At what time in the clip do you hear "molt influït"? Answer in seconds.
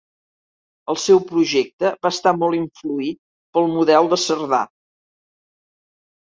2.37-3.19